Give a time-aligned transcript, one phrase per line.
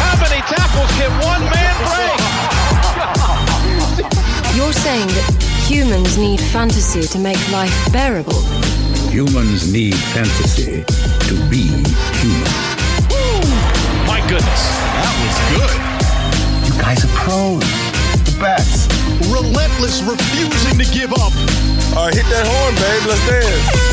[0.00, 2.18] How many tackles can one man break?
[4.56, 5.30] You're saying that
[5.68, 8.42] humans need fantasy to make life bearable.
[9.10, 10.84] Humans need fantasy
[11.28, 11.68] to be
[12.18, 12.48] human.
[14.06, 14.62] My goodness,
[14.98, 15.78] that was good.
[16.66, 17.60] You guys are pros.
[18.24, 18.90] The best.
[19.30, 21.32] Relentless, refusing to give up.
[21.96, 23.06] All right, hit that horn, babe.
[23.06, 23.88] Let's dance.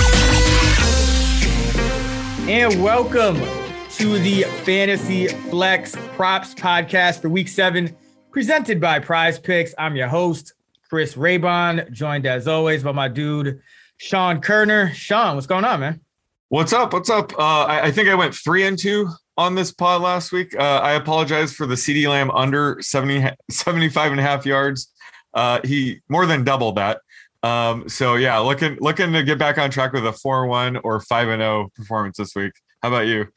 [2.47, 3.64] And welcome
[3.97, 7.95] to the Fantasy Flex Props Podcast for Week Seven,
[8.29, 9.73] presented by Prize Picks.
[9.77, 10.53] I'm your host,
[10.89, 13.61] Chris Raybon, joined as always by my dude
[13.95, 14.91] Sean Koerner.
[14.91, 16.01] Sean, what's going on, man?
[16.49, 16.91] What's up?
[16.91, 17.31] What's up?
[17.39, 19.07] Uh, I, I, think I went three and two
[19.37, 20.53] on this pod last week.
[20.59, 24.91] Uh, I apologize for the CeeDee Lamb under 70, 75 and a half yards.
[25.33, 26.99] Uh, he more than doubled that.
[27.43, 30.99] Um, so yeah, looking looking to get back on track with a four one or
[30.99, 32.51] five and zero performance this week.
[32.81, 33.27] How about you?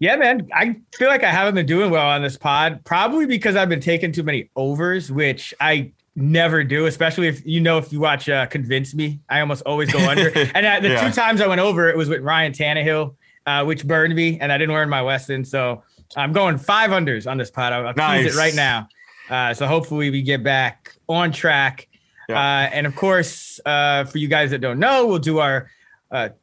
[0.00, 0.48] Yeah, man.
[0.54, 3.80] I feel like I haven't been doing well on this pod, probably because I've been
[3.80, 8.28] taking too many overs, which I never do, especially if you know if you watch
[8.28, 10.28] uh, Convince Me, I almost always go under.
[10.54, 11.08] and uh, the yeah.
[11.08, 13.16] two times I went over, it was with Ryan Tannehill,
[13.46, 15.44] uh, which burned me, and I didn't learn my lesson.
[15.44, 15.82] So
[16.16, 17.72] I'm going five unders on this pod.
[17.72, 18.34] I'll, I'll nice.
[18.34, 18.88] it right now.
[19.28, 21.88] Uh, so hopefully we get back on track.
[22.28, 22.38] Yeah.
[22.38, 25.70] Uh, and of course, uh, for you guys that don't know, we'll do our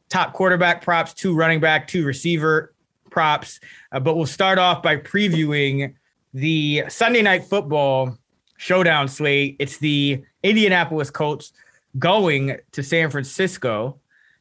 [0.08, 2.74] top quarterback props, two running back, two receiver
[3.16, 3.60] props.
[3.90, 5.94] but we'll start off by previewing
[6.34, 8.18] the Sunday night football
[8.58, 9.56] showdown slate.
[9.58, 11.54] It's the Indianapolis Colts
[11.98, 13.98] going to San Francisco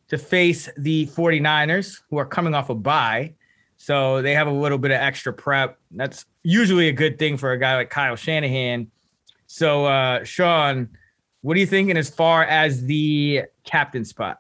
[0.10, 3.34] to face the 49ers, who are coming off a bye.
[3.78, 5.80] So they have a little bit of extra prep.
[5.92, 8.92] That's usually a good thing for a guy like Kyle Shanahan.
[9.48, 10.90] So, uh, Sean,
[11.44, 14.40] what are you thinking as far as the captain spot?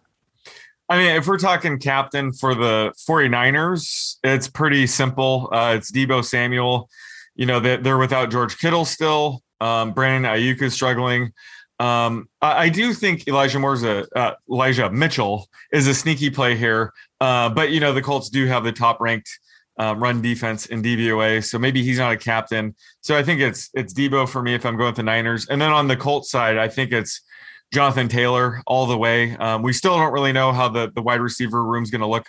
[0.88, 5.50] I mean, if we're talking captain for the 49ers, it's pretty simple.
[5.51, 6.90] Uh, it's Deebo Samuel.
[7.35, 9.41] You know, they're, they're without George Kittle still.
[9.59, 11.31] Um, Brandon Aiyuk is struggling.
[11.79, 16.56] Um, I, I, do think Elijah Moore's a uh, Elijah Mitchell is a sneaky play
[16.56, 19.29] here, uh, but you know the Colts do have the top ranked
[19.78, 22.75] um, run defense in DVOA, so maybe he's not a captain.
[23.02, 25.62] So I think it's it's Deebo for me if I'm going with the Niners, and
[25.62, 27.22] then on the Colts side, I think it's
[27.74, 29.36] Jonathan Taylor all the way.
[29.38, 32.08] Um, we still don't really know how the the wide receiver room is going to
[32.08, 32.28] look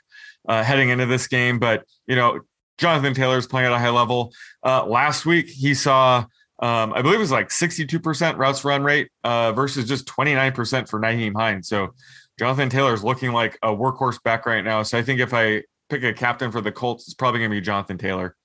[0.49, 2.41] uh, heading into this game, but you know
[2.79, 4.33] Jonathan Taylor is playing at a high level.
[4.65, 6.25] Uh, last week he saw
[6.59, 10.99] um, I believe it was like 62% routes run rate uh, versus just 29% for
[10.99, 11.69] Nyheim Hines.
[11.69, 11.95] So
[12.39, 14.83] Jonathan Taylor is looking like a workhorse back right now.
[14.83, 17.57] So I think if I pick a captain for the Colts, it's probably going to
[17.57, 18.37] be Jonathan Taylor.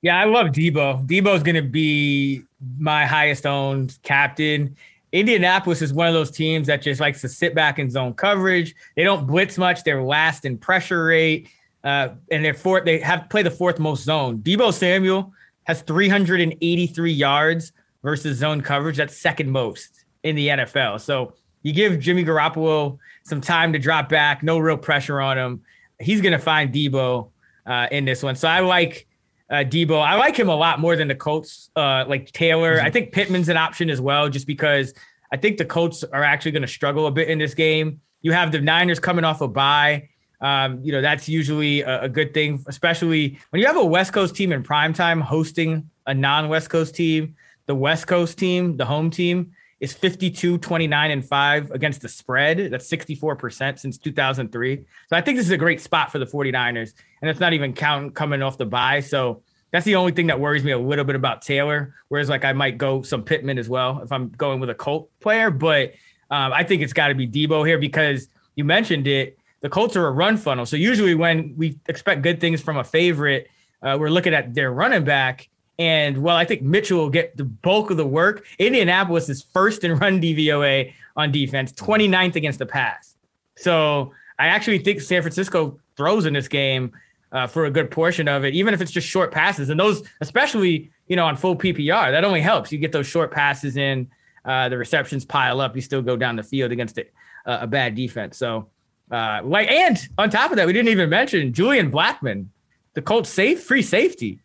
[0.00, 1.06] Yeah, I love Debo.
[1.06, 2.42] Deebo is going to be
[2.78, 4.76] my highest owned captain.
[5.14, 8.74] Indianapolis is one of those teams that just likes to sit back in zone coverage.
[8.96, 9.84] They don't blitz much.
[9.84, 11.48] They're last in pressure rate,
[11.84, 12.84] uh, and they're fourth.
[12.84, 14.38] They have play the fourth most zone.
[14.38, 15.32] Deebo Samuel
[15.62, 17.70] has 383 yards
[18.02, 18.96] versus zone coverage.
[18.96, 21.00] That's second most in the NFL.
[21.00, 25.62] So you give Jimmy Garoppolo some time to drop back, no real pressure on him.
[26.00, 27.30] He's going to find Deebo
[27.66, 28.34] uh, in this one.
[28.34, 29.06] So I like
[29.54, 30.02] uh, Deebo.
[30.02, 32.76] I like him a lot more than the Colts, uh, like Taylor.
[32.76, 32.86] Mm-hmm.
[32.86, 34.92] I think Pittman's an option as well, just because
[35.32, 38.00] I think the Colts are actually going to struggle a bit in this game.
[38.22, 40.08] You have the Niners coming off a bye.
[40.40, 44.12] Um, you know, that's usually a, a, good thing, especially when you have a West
[44.12, 47.36] Coast team in prime time hosting a non West Coast team.
[47.66, 52.70] The West Coast team, the home team, is 52, 29, and 5 against the spread.
[52.70, 54.84] That's 64% since 2003.
[55.08, 56.92] So I think this is a great spot for the 49ers.
[57.24, 59.00] And it's not even counting coming off the bye.
[59.00, 59.40] So
[59.70, 61.94] that's the only thing that worries me a little bit about Taylor.
[62.08, 65.08] Whereas like I might go some Pittman as well if I'm going with a Colt
[65.20, 65.94] player, but
[66.30, 69.38] um, I think it's got to be Deebo here because you mentioned it.
[69.62, 72.84] The Colts are a run funnel, so usually when we expect good things from a
[72.84, 73.48] favorite,
[73.80, 75.48] uh, we're looking at their running back.
[75.78, 78.44] And well, I think Mitchell will get the bulk of the work.
[78.58, 83.16] Indianapolis is first in run DVOA on defense, 29th against the pass.
[83.56, 86.92] So I actually think San Francisco throws in this game
[87.32, 89.68] uh, for a good portion of it, even if it's just short passes.
[89.68, 92.70] And those, especially, you know, on full PPR, that only helps.
[92.70, 94.08] You get those short passes in,
[94.44, 95.74] uh, the receptions pile up.
[95.74, 97.06] You still go down the field against a,
[97.46, 98.36] a bad defense.
[98.36, 98.68] So,
[99.10, 102.46] uh, like, and on top of that, we didn't even mention Julian Blackmon,
[102.94, 104.40] the Colts safe free safety,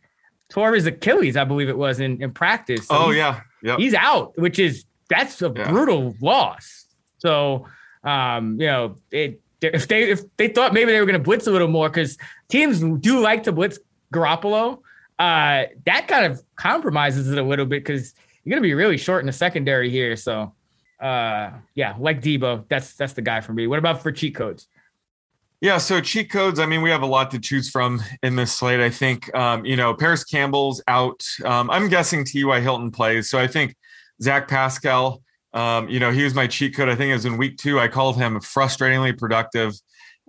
[0.50, 2.88] tore his Achilles, I believe it was in, in practice.
[2.88, 5.70] So oh yeah, yeah, he's out, which is that's a yeah.
[5.70, 6.86] brutal loss.
[7.20, 7.68] So,
[8.04, 11.48] um, you know, it if they if they thought maybe they were going to blitz
[11.48, 12.18] a little more because
[12.48, 13.80] teams do like to blitz
[14.14, 14.80] Garoppolo,
[15.20, 18.14] uh, that kind of compromises it a little bit because
[18.44, 20.16] you're going to be really short in the secondary here.
[20.16, 20.54] So,
[21.00, 23.68] uh, yeah, like Deebo, that's that's the guy for me.
[23.68, 24.68] What about for cheat codes?
[25.62, 26.58] Yeah, so cheat codes.
[26.58, 28.80] I mean, we have a lot to choose from in this slate.
[28.80, 31.22] I think, um, you know, Parris Campbell's out.
[31.44, 32.62] Um, I'm guessing T.Y.
[32.62, 33.30] Hilton plays.
[33.30, 33.76] So I think
[34.22, 35.22] Zach Pascal
[35.54, 36.90] um, you know, he was my cheat code.
[36.90, 37.80] I think it was in week two.
[37.80, 39.74] I called him frustratingly productive.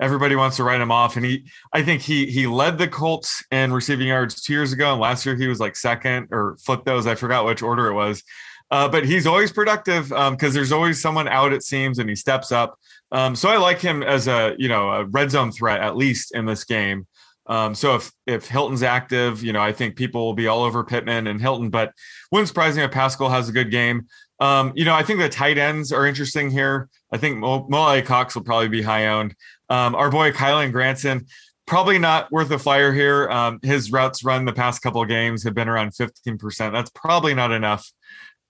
[0.01, 1.45] Everybody wants to write him off, and he,
[1.75, 5.27] I think he he led the Colts in receiving yards two years ago, and last
[5.27, 7.07] year he was like second or flip those.
[7.07, 8.23] I forgot which order it was,
[8.71, 12.17] uh, but he's always productive because um, there's always someone out it seems, and he
[12.17, 12.79] steps up.
[13.13, 16.35] Um, so I like him as a you know a red zone threat at least
[16.35, 17.07] in this game.
[17.47, 20.85] Um, so if if Hilton's active, you know I think people will be all over
[20.85, 21.93] Pittman and Hilton, but
[22.31, 24.07] wouldn't surprise me if Pascal has a good game.
[24.41, 26.89] Um, you know, I think the tight ends are interesting here.
[27.13, 29.35] I think Mo, Mo Cox will probably be high owned.
[29.69, 31.27] Um, our boy Kylen Granson,
[31.67, 33.29] probably not worth a flyer here.
[33.31, 36.73] Um, his routes run the past couple games have been around 15%.
[36.73, 37.89] That's probably not enough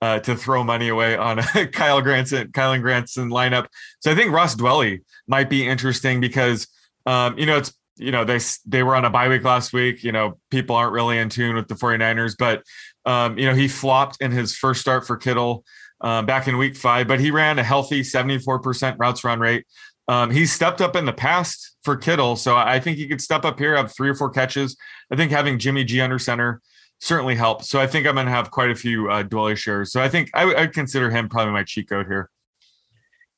[0.00, 3.66] uh, to throw money away on a Kyle Granson, Kylen Granson lineup.
[4.00, 6.66] So I think Ross Dwelley might be interesting because,
[7.04, 10.02] um, you know, it's, you know, they, they were on a bye week last week.
[10.02, 12.62] You know, people aren't really in tune with the 49ers, but,
[13.06, 15.64] um, you know, he flopped in his first start for Kittle
[16.00, 19.66] uh, back in week five, but he ran a healthy 74% routes run rate.
[20.08, 23.44] Um, he's stepped up in the past for Kittle, so I think he could step
[23.44, 24.76] up here, have three or four catches.
[25.10, 26.60] I think having Jimmy G under center
[27.00, 27.68] certainly helps.
[27.68, 29.92] So I think I'm going to have quite a few uh, Dwelley shares.
[29.92, 32.28] So I think I would consider him probably my cheat code here.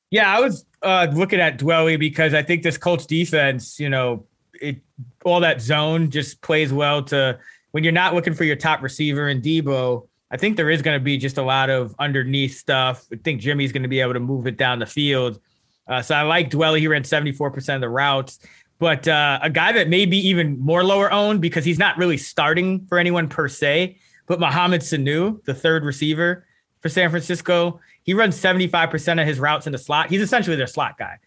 [0.09, 4.25] Yeah, I was uh, looking at Dwelley because I think this Colts defense, you know,
[4.61, 4.77] it
[5.25, 7.39] all that zone just plays well to
[7.73, 10.97] when you're not looking for your top receiver in Debo, I think there is going
[10.97, 13.05] to be just a lot of underneath stuff.
[13.11, 15.39] I think Jimmy's going to be able to move it down the field.
[15.87, 16.79] Uh, so I like Dwelley.
[16.79, 18.39] He ran 74% of the routes.
[18.77, 22.17] But uh, a guy that may be even more lower owned because he's not really
[22.17, 23.97] starting for anyone per se,
[24.27, 26.45] but Mohamed Sanu, the third receiver
[26.79, 30.11] for San Francisco, he runs 75% of his routes in the slot.
[30.11, 31.17] He's essentially their slot guy.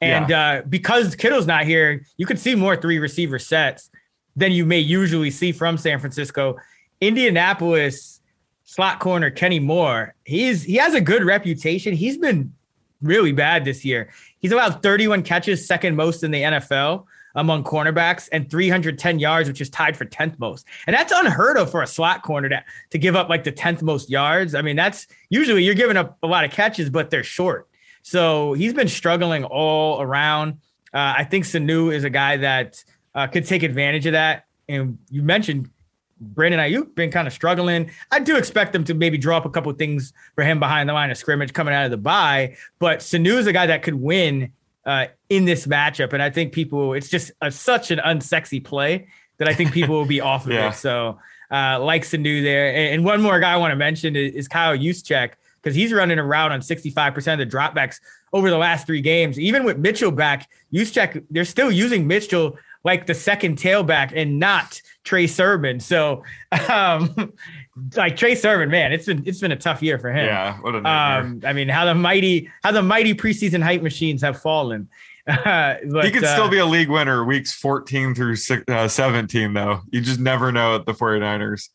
[0.00, 0.40] And yeah.
[0.40, 3.90] uh, because Kittle's not here, you could see more three receiver sets
[4.36, 6.56] than you may usually see from San Francisco.
[7.00, 8.20] Indianapolis
[8.64, 10.14] slot corner Kenny Moore.
[10.24, 11.94] He's he has a good reputation.
[11.94, 12.52] He's been
[13.02, 14.10] really bad this year.
[14.38, 19.60] He's allowed 31 catches, second most in the NFL among cornerbacks, and 310 yards, which
[19.60, 20.66] is tied for 10th most.
[20.86, 23.82] And that's unheard of for a slot corner to, to give up like the 10th
[23.82, 24.54] most yards.
[24.54, 27.68] I mean, that's usually you're giving up a lot of catches, but they're short.
[28.02, 30.54] So he's been struggling all around.
[30.94, 32.82] Uh, I think Sanu is a guy that
[33.16, 34.44] uh, could take advantage of that.
[34.68, 35.70] And you mentioned
[36.20, 37.90] Brandon Aiyuk been kind of struggling.
[38.12, 40.92] I do expect them to maybe draw up a couple things for him behind the
[40.92, 42.56] line of scrimmage coming out of the bye.
[42.78, 44.52] But Sanu is a guy that could win
[44.84, 49.08] uh, in this matchup, and I think people it's just a, such an unsexy play
[49.38, 50.70] that I think people will be off of yeah.
[50.70, 50.74] it.
[50.74, 51.18] So
[51.50, 54.48] uh, like Sanu there, and, and, one more guy I want to mention is, is
[54.48, 55.32] Kyle Juszczyk
[55.62, 57.98] because he's running around on 65% of the dropbacks
[58.32, 59.38] over the last three games.
[59.38, 64.80] Even with Mitchell back, Juszczyk, they're still using Mitchell like the second tailback and not
[65.02, 65.80] Trey Sermon.
[65.80, 66.22] So,
[66.70, 67.32] um,
[67.96, 70.24] like Trey Sermon, man, it's been it's been a tough year for him.
[70.24, 74.22] Yeah, what a um, I mean, how the mighty how the mighty preseason hype machines
[74.22, 74.88] have fallen.
[75.26, 78.36] Uh, but, he could uh, still be a league winner weeks 14 through
[78.68, 79.80] uh, 17, though.
[79.90, 81.68] You just never know at the 49ers.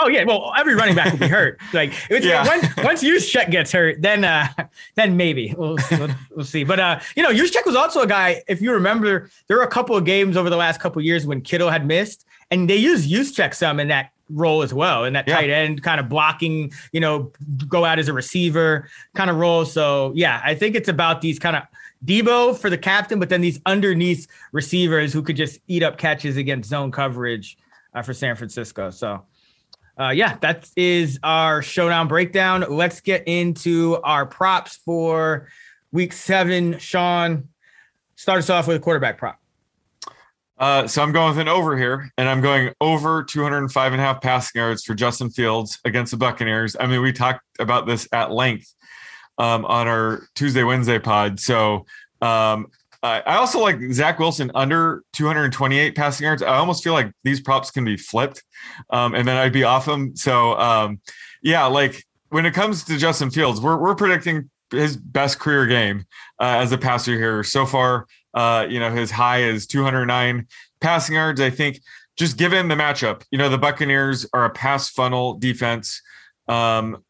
[0.00, 1.60] Oh yeah, well every running back will be hurt.
[1.72, 2.46] Like it's, yeah.
[2.46, 4.48] when, once Juszczyk gets hurt, then uh,
[4.94, 6.64] then maybe we'll, we'll, we'll see.
[6.64, 8.42] But uh, you know, Juszczyk was also a guy.
[8.48, 11.26] If you remember, there were a couple of games over the last couple of years
[11.26, 15.12] when Kittle had missed, and they used Juszczyk some in that role as well, in
[15.12, 15.36] that yeah.
[15.36, 16.72] tight end kind of blocking.
[16.92, 17.32] You know,
[17.68, 19.64] go out as a receiver kind of role.
[19.64, 21.64] So yeah, I think it's about these kind of
[22.04, 26.36] Deebo for the captain, but then these underneath receivers who could just eat up catches
[26.36, 27.58] against zone coverage
[27.94, 28.90] uh, for San Francisco.
[28.90, 29.24] So,
[29.98, 32.64] uh, yeah, that is our showdown breakdown.
[32.68, 35.48] Let's get into our props for
[35.90, 36.78] week seven.
[36.78, 37.48] Sean,
[38.14, 39.40] start us off with a quarterback prop.
[40.56, 44.04] Uh, so I'm going with an over here, and I'm going over 205 and a
[44.04, 46.76] half passing yards for Justin Fields against the Buccaneers.
[46.78, 48.74] I mean, we talked about this at length
[49.38, 51.38] um, on our Tuesday, Wednesday pod.
[51.38, 51.86] So
[52.20, 52.66] um,
[53.02, 56.42] I, I also like Zach Wilson under 228 passing yards.
[56.42, 58.42] I almost feel like these props can be flipped,
[58.90, 60.16] um, and then I'd be off them.
[60.16, 61.00] So um,
[61.42, 66.04] yeah, like when it comes to Justin Fields, we're we're predicting his best career game
[66.40, 68.06] uh, as a passer here so far.
[68.34, 70.46] Uh, you know, his high is 209
[70.80, 71.40] passing yards.
[71.40, 71.80] I think
[72.16, 76.02] just given the matchup, you know, the Buccaneers are a pass funnel defense.
[76.48, 77.04] Um,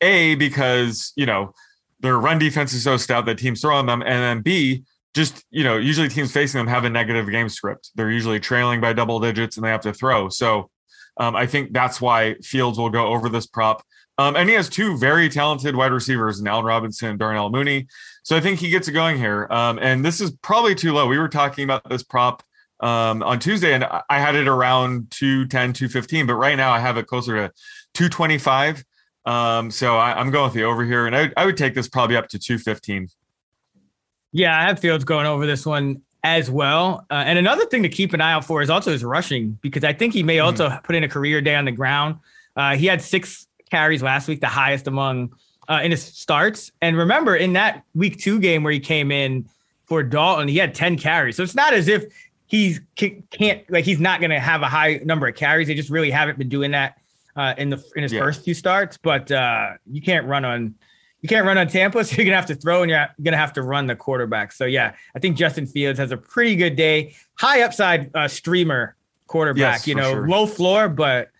[0.00, 1.54] a because you know
[2.00, 5.44] their run defense is so stout that teams throw on them, and then B just
[5.50, 7.90] you know usually teams facing them have a negative game script.
[7.94, 10.28] They're usually trailing by double digits and they have to throw.
[10.28, 10.70] So
[11.16, 13.82] um, I think that's why Fields will go over this prop.
[14.18, 17.86] Um, and he has two very talented wide receivers, Allen Robinson and Darnell Mooney.
[18.24, 19.46] So I think he gets it going here.
[19.50, 21.06] Um, and this is probably too low.
[21.06, 22.42] We were talking about this prop
[22.80, 26.96] um, on Tuesday, and I had it around 210, 215, but right now I have
[26.96, 27.52] it closer to
[27.94, 28.84] 225.
[29.24, 31.88] Um, so I, am going with the over here, and I, I would take this
[31.88, 33.08] probably up to 215.
[34.32, 37.06] Yeah, I have Fields going over this one as well.
[37.10, 39.84] Uh, and another thing to keep an eye out for is also his rushing, because
[39.84, 42.16] I think he may also put in a career day on the ground.
[42.56, 45.32] Uh, he had six carries last week, the highest among
[45.68, 46.72] uh, in his starts.
[46.82, 49.48] And remember, in that week two game where he came in
[49.84, 51.36] for Dalton, he had 10 carries.
[51.36, 52.04] So it's not as if
[52.46, 55.68] he can't, like, he's not going to have a high number of carries.
[55.68, 56.98] They just really haven't been doing that
[57.36, 58.20] uh, in the in his yeah.
[58.20, 58.96] first few starts.
[58.96, 60.74] But uh, you can't run on.
[61.20, 63.52] You can't run on Tampa, so you're gonna have to throw and you're gonna have
[63.54, 64.52] to run the quarterback.
[64.52, 67.14] So yeah, I think Justin Fields has a pretty good day.
[67.38, 68.96] High upside uh, streamer
[69.26, 69.78] quarterback.
[69.78, 70.28] Yes, you know, sure.
[70.28, 71.30] low floor but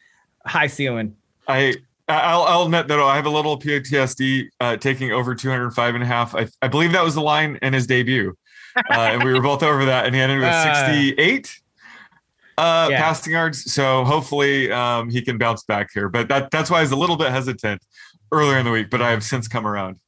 [0.45, 1.15] high ceiling.
[1.47, 1.75] I
[2.09, 6.07] I'll, I'll, admit that I have a little PTSD uh, taking over 205 and a
[6.07, 6.35] half.
[6.35, 8.35] I, I believe that was the line in his debut.
[8.77, 11.61] Uh, and we were both over that, and he ended with uh, 68
[12.57, 12.99] uh, yeah.
[12.99, 13.71] passing yards.
[13.71, 16.09] So hopefully um, he can bounce back here.
[16.09, 17.83] But that, that's why I was a little bit hesitant
[18.33, 19.99] earlier in the week, but I have since come around.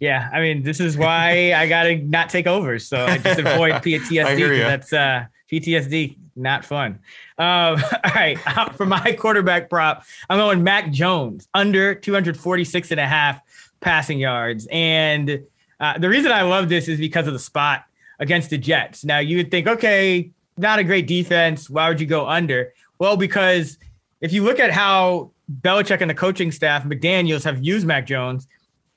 [0.00, 3.40] Yeah, I mean, this is why I got to not take over, So I just
[3.40, 4.58] avoid PTSD.
[4.58, 6.98] That's uh, PTSD, not fun.
[7.38, 8.38] Um, all right.
[8.74, 13.40] For my quarterback prop, I'm going Mac Jones under 246 and a half
[13.80, 14.68] passing yards.
[14.70, 15.44] And
[15.80, 17.84] uh, the reason I love this is because of the spot
[18.18, 19.04] against the Jets.
[19.04, 21.70] Now, you would think, okay, not a great defense.
[21.70, 22.72] Why would you go under?
[22.98, 23.78] Well, because
[24.20, 28.48] if you look at how Belichick and the coaching staff, McDaniels, have used Mac Jones,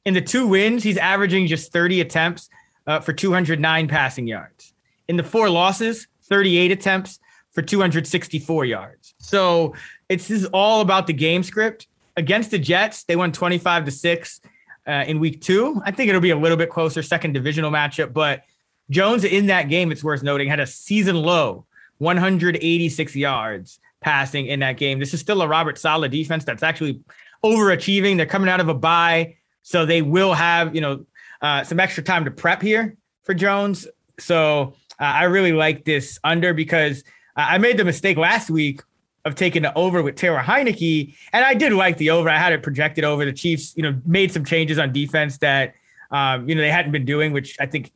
[0.05, 2.49] in the two wins, he's averaging just 30 attempts
[2.87, 4.73] uh, for 209 passing yards.
[5.07, 7.19] In the four losses, 38 attempts
[7.51, 9.13] for 264 yards.
[9.19, 9.75] So
[10.07, 11.87] it's this is all about the game script.
[12.17, 14.41] Against the Jets, they won 25 to 6
[14.87, 15.81] uh, in week two.
[15.85, 18.13] I think it'll be a little bit closer, second divisional matchup.
[18.13, 18.43] But
[18.89, 21.65] Jones in that game, it's worth noting, had a season low
[21.99, 24.99] 186 yards passing in that game.
[24.99, 27.01] This is still a Robert Saleh defense that's actually
[27.43, 28.17] overachieving.
[28.17, 31.05] They're coming out of a bye, so they will have, you know,
[31.41, 33.87] uh, some extra time to prep here for Jones.
[34.19, 37.03] So uh, I really like this under because
[37.35, 38.81] I made the mistake last week
[39.25, 42.29] of taking the over with Taylor Heinicke, and I did like the over.
[42.29, 43.25] I had it projected over.
[43.25, 45.75] The Chiefs, you know, made some changes on defense that
[46.11, 47.91] um, you know they hadn't been doing, which I think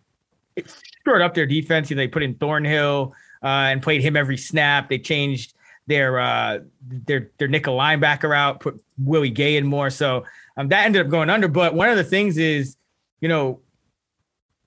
[0.55, 0.73] it
[1.05, 1.89] shored up their defense.
[1.89, 4.89] You know, they put in Thornhill uh, and played him every snap.
[4.89, 5.53] They changed
[5.87, 9.89] their uh, their their nickel linebacker out, put Willie Gay in more.
[9.89, 10.25] So
[10.57, 11.47] um, that ended up going under.
[11.47, 12.77] But one of the things is,
[13.19, 13.59] you know,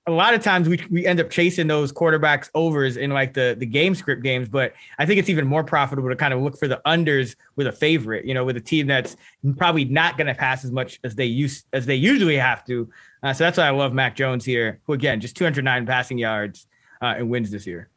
[0.07, 3.55] a lot of times we, we end up chasing those quarterbacks overs in like the
[3.59, 6.57] the game script games but i think it's even more profitable to kind of look
[6.57, 9.17] for the unders with a favorite you know with a team that's
[9.57, 12.89] probably not going to pass as much as they use as they usually have to
[13.21, 16.67] uh, so that's why i love mac jones here who again just 209 passing yards
[17.01, 17.89] uh, and wins this year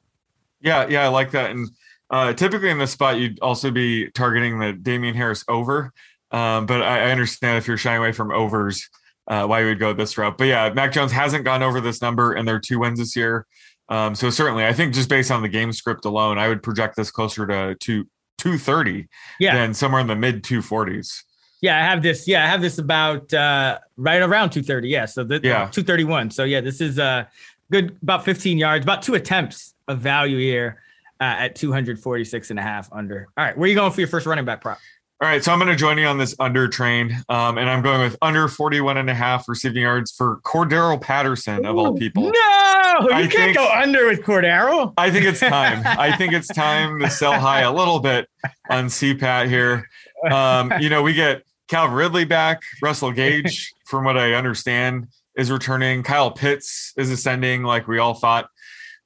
[0.60, 1.70] yeah yeah i like that and
[2.10, 5.92] uh, typically in this spot you'd also be targeting the damien harris over
[6.32, 8.88] um, but I, I understand if you're shying away from overs
[9.26, 10.36] uh, why you would go this route.
[10.38, 13.46] But yeah, Mac Jones hasn't gone over this number in their two wins this year.
[13.88, 16.96] Um, so certainly, I think just based on the game script alone, I would project
[16.96, 18.06] this closer to two
[18.38, 19.54] two thirty yeah.
[19.54, 21.24] than somewhere in the mid two forties.
[21.60, 22.26] Yeah, I have this.
[22.26, 24.88] Yeah, I have this about uh, right around two thirty.
[24.88, 26.30] Yeah, so the, yeah, two thirty one.
[26.30, 27.24] So yeah, this is uh,
[27.72, 30.80] good about fifteen yards, about two attempts of value here
[31.20, 33.28] uh, at 246 and a half under.
[33.36, 34.78] All right, where are you going for your first running back prop?
[35.22, 37.82] All right, so I'm going to join you on this under train, um, and I'm
[37.82, 42.22] going with under 41 and a half receiving yards for Cordarrelle Patterson of all people.
[42.22, 44.94] No, you I can't think- go under with Cordarrelle.
[44.96, 45.82] I think it's time.
[45.84, 48.28] I think it's time to sell high a little bit
[48.70, 49.86] on CPAT here.
[50.30, 55.50] Um, you know, we get Calvin Ridley back, Russell Gage, from what I understand, is
[55.50, 56.02] returning.
[56.02, 58.48] Kyle Pitts is ascending like we all thought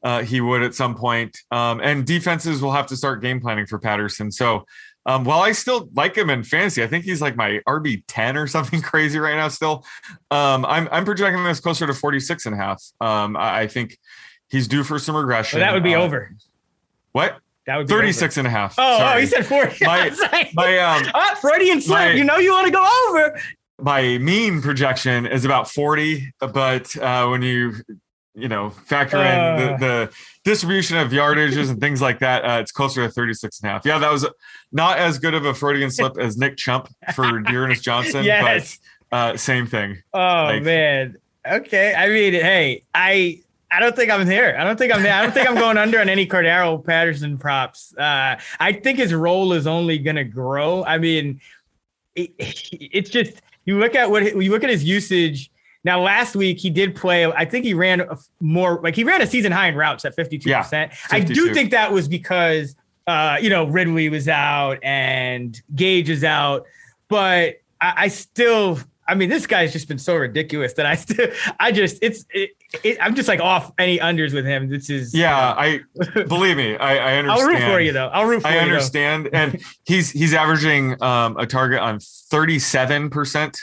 [0.05, 1.37] uh, he would at some point.
[1.51, 4.31] Um, and defenses will have to start game planning for Patterson.
[4.31, 4.65] So
[5.07, 8.37] um, while I still like him in fantasy, I think he's like my RB 10
[8.37, 9.85] or something crazy right now still.
[10.31, 12.83] Um, I'm, I'm projecting this closer to 46 and a half.
[13.01, 13.99] Um, I, I think
[14.49, 15.59] he's due for some regression.
[15.61, 16.31] Well, that would be Uh, over.
[17.13, 17.39] What?
[17.67, 18.79] That would be 36 and a half.
[18.79, 18.89] Over.
[18.89, 19.85] Oh, oh, he said 40.
[19.87, 21.99] My- like, my, um, ah, Freudian slip.
[21.99, 23.41] my- you know you want to go over.
[23.81, 27.75] my mean projection is about 40 but uh, when you
[28.35, 29.57] you know factor in Uh.
[29.57, 30.13] the, the
[30.45, 33.87] distribution of yardages and things like that uh, it's closer to 36 and a half
[33.87, 34.27] yeah that was
[34.73, 38.79] not as good of a freudian slip as Nick Chubb for D'Ernest johnson Yes.
[39.11, 41.17] but uh, same thing Oh Like- man.
[41.47, 41.95] Okay.
[41.95, 44.59] I mean, hey, I I don't think I'm there.
[44.59, 45.13] I don't think I'm there.
[45.13, 47.95] I don't think I'm going under on any Cordarrelle Patterson props.
[47.99, 50.85] Uh, I think his role is only going to grow.
[50.85, 51.41] I mean,
[52.15, 55.51] it, it's just you look at what you look at his usage.
[55.85, 57.27] Now, last week he did play.
[57.27, 60.17] I think he ran a- more like he ran a season high in routes at
[60.17, 60.93] 52%.
[61.11, 62.75] I do think that was because
[63.07, 66.67] uh, you know, Ridley was out and Gage is out,
[67.09, 71.29] but I, I still, I mean, this guy's just been so ridiculous that I still,
[71.61, 72.51] I just, it's, it,
[72.83, 74.69] it, I'm just like off any unders with him.
[74.69, 75.81] This is, yeah i
[76.27, 78.09] believe me i, I I'll understand root for you though.
[78.09, 78.57] I'll root for I you.
[78.61, 78.65] though.
[78.65, 83.59] understand, and he's he's averaging um, a target on thirty seven percent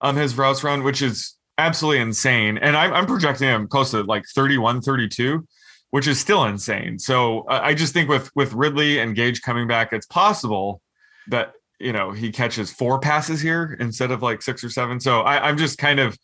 [0.00, 2.58] on his routes run, which is absolutely insane.
[2.58, 5.46] And I'm, I'm projecting him close to like 31, 32,
[5.90, 6.98] which is still insane.
[6.98, 10.80] So I just think with with Ridley and Gage coming back, it's possible
[11.28, 15.00] that you know he catches four passes here instead of like six or seven.
[15.00, 16.18] So I, I'm just kind of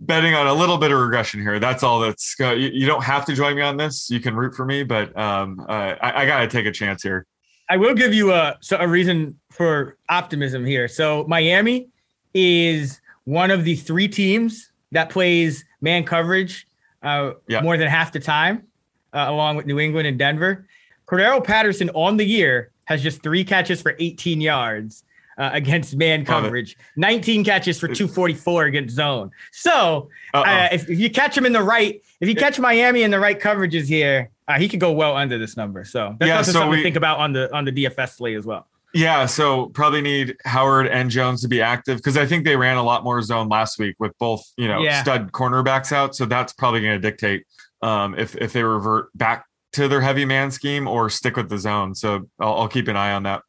[0.00, 1.58] betting on a little bit of regression here.
[1.58, 2.00] That's all.
[2.00, 4.08] That's uh, you, you don't have to join me on this.
[4.10, 7.02] You can root for me, but um, uh, I, I got to take a chance
[7.02, 7.26] here.
[7.68, 10.88] I will give you a so a reason for optimism here.
[10.88, 11.88] So Miami
[12.34, 16.66] is one of the three teams that plays man coverage
[17.02, 17.60] uh, Yeah.
[17.62, 18.64] more than half the time,
[19.12, 20.66] uh, along with New England and Denver.
[21.06, 25.04] Cordarrelle Patterson on the year has just three catches for 18 yards
[25.38, 29.30] uh, against man coverage, 19 catches for 244 against zone.
[29.50, 33.10] So uh, if, if you catch him in the right, if you catch Miami in
[33.10, 35.84] the right coverages here, uh, he could go well under this number.
[35.84, 38.16] So that's Yeah, also so something we- to think about on the on the DFS
[38.16, 38.66] slate as well.
[38.94, 42.76] Yeah, so probably need Howard and Jones to be active because I think they ran
[42.76, 45.02] a lot more zone last week with both, you know, Yeah.
[45.02, 46.14] stud cornerbacks out.
[46.14, 47.46] So that's probably going to dictate
[47.80, 51.58] um, if if they revert back to their heavy man scheme or stick with the
[51.58, 51.94] zone.
[51.94, 53.42] So I'll, I'll keep an eye on that.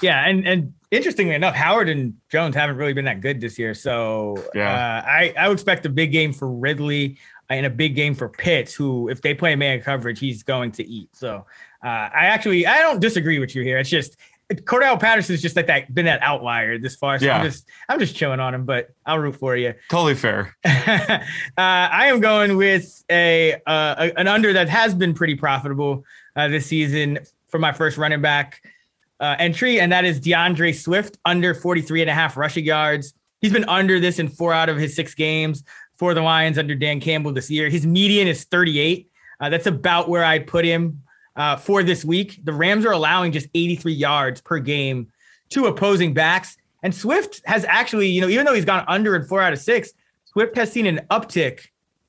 [0.00, 3.74] Yeah, and and interestingly enough, Howard and Jones haven't really been that good this year.
[3.74, 4.72] So Yeah.
[4.72, 7.18] uh, I I would expect a big game for Ridley
[7.50, 10.88] and a big game for Pitts, who if they play man coverage, he's going to
[10.88, 11.10] eat.
[11.14, 11.44] So
[11.84, 13.76] uh, I actually I don't disagree with you here.
[13.78, 14.16] It's just
[14.54, 17.18] Cordarrelle Patterson's just like that been that outlier this far.
[17.18, 19.74] So I'm just I'm just chilling on him, but I'll root for you.
[19.90, 20.56] Totally fair.
[20.64, 21.18] uh,
[21.56, 26.04] I am going with a, uh, an under that has been pretty profitable
[26.36, 28.62] uh, this season for my first running back
[29.20, 33.14] uh, entry, and that is DeAndre Swift under 43 and a half rushing yards.
[33.40, 35.62] He's been under this in four out of his six games
[35.96, 37.68] for the Lions under Dan Campbell this year.
[37.68, 39.08] His median is 38.
[39.40, 41.02] Uh, that's about where I put him
[41.36, 42.40] uh, for this week.
[42.44, 45.08] The Rams are allowing just 83 yards per game
[45.50, 46.56] to opposing backs.
[46.82, 49.58] And Swift has actually, you know, even though he's gone under in four out of
[49.58, 49.92] six,
[50.24, 51.68] Swift has seen an uptick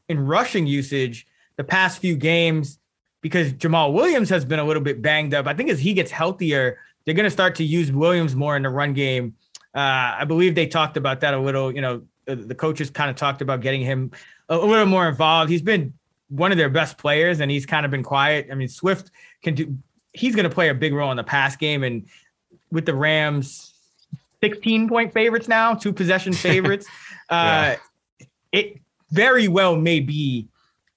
[0.09, 2.79] in rushing usage the past few games
[3.21, 5.47] because Jamaal Williams has been a little bit banged up.
[5.47, 8.63] I think as he gets healthier, they're going to start to use Williams more in
[8.63, 9.35] the run game.
[9.75, 11.73] Uh, I believe they talked about that a little.
[11.73, 14.11] You know, the, coaches kind of talked about getting him
[14.49, 15.49] a little more involved.
[15.49, 15.93] He's been
[16.33, 18.47] one of their best players, and he's kind of been quiet.
[18.51, 19.11] I mean, Swift
[19.43, 19.77] can do.
[20.13, 22.07] He's going to play a big role in the pass game, and
[22.71, 23.73] with the Rams,
[24.41, 26.87] 16 point favorites now, two possession favorites.
[27.29, 27.75] uh,
[28.51, 28.79] it
[29.11, 30.47] very well may be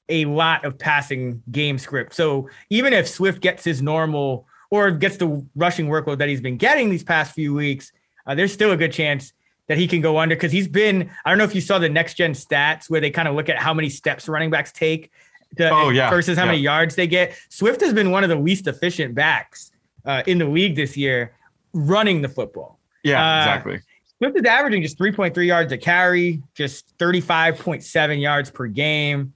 [0.08, 2.14] a lot of passing game script.
[2.14, 6.56] So even if Swift gets his normal or gets the rushing workload that he's been
[6.56, 7.92] getting these past few weeks,
[8.26, 9.32] uh, there's still a good chance
[9.68, 11.10] that he can go under because he's been.
[11.24, 13.48] I don't know if you saw the next gen stats where they kind of look
[13.48, 15.10] at how many steps running backs take
[15.56, 16.10] to, Oh, yeah.
[16.10, 16.52] versus how Yeah.
[16.52, 17.36] many yards they get.
[17.48, 19.70] Swift has been one of the least efficient backs
[20.04, 21.32] uh, in the league this year
[21.72, 22.78] running the football.
[23.02, 23.80] Yeah, Uh, exactly.
[24.18, 29.34] Swift is averaging just 3.3 yards a carry, just 35.7 yards per game.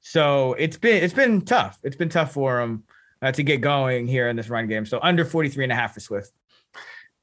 [0.00, 1.78] So it's been it's been tough.
[1.82, 2.82] It's been tough for him
[3.20, 4.84] uh, to get going here in this run game.
[4.86, 6.30] So under 43 and a half for Swift.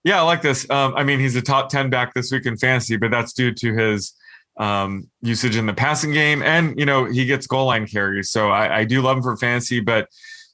[0.04, 0.70] Yeah, I like this.
[0.70, 3.52] Um, I mean, he's a top 10 back this week in fantasy, but that's due
[3.54, 4.14] to his
[4.60, 6.44] um, usage in the passing game.
[6.44, 8.30] And, you know, he gets goal line carries.
[8.30, 10.10] So I, I do love him for fantasy, but